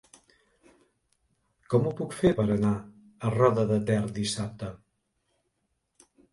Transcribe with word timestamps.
Com 1.73 1.85
ho 1.89 1.91
puc 1.99 2.17
fer 2.23 2.33
per 2.41 2.47
anar 2.57 2.73
a 3.29 3.33
Roda 3.37 3.69
de 3.75 3.79
Ter 3.93 4.01
dissabte? 4.19 4.73